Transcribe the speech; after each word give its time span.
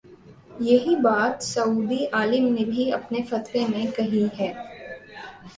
یہی 0.59 0.95
بات 1.01 1.43
سعودی 1.43 2.05
عالم 2.13 2.45
نے 2.53 2.65
بھی 2.65 2.91
اپنے 2.93 3.21
فتوے 3.29 3.65
میں 3.67 3.85
کہی 3.95 4.27
ہے۔ 4.39 4.51